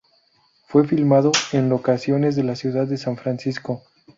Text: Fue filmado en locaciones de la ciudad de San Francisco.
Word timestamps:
Fue 0.65 0.87
filmado 0.87 1.31
en 1.51 1.69
locaciones 1.69 2.35
de 2.35 2.41
la 2.41 2.55
ciudad 2.55 2.87
de 2.87 2.97
San 2.97 3.17
Francisco. 3.17 3.83